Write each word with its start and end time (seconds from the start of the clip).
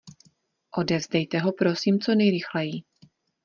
Odevzdejte 0.77 1.39
ho 1.39 1.51
prosím 1.53 1.99
co 1.99 2.15
nejrychleji. 2.15 2.83